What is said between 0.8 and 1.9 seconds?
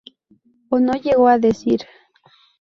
llegó a decir.